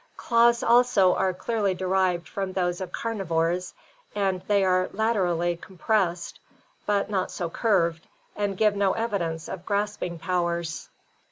Claws 0.17 0.63
also 0.63 1.13
are 1.13 1.31
clearly 1.31 1.75
derived 1.75 2.27
from 2.27 2.53
those 2.53 2.81
of 2.81 2.91
carnivores, 2.91 3.75
as 4.15 4.41
they 4.47 4.65
are 4.65 4.89
laterally 4.93 5.57
compressed, 5.57 6.39
but 6.87 7.07
not 7.11 7.29
so 7.29 7.51
curved, 7.51 8.07
and 8.35 8.57
give 8.57 8.75
no 8.75 8.93
evidence 8.93 9.47
of 9.47 9.63
grasping 9.63 10.17
powers. 10.17 10.89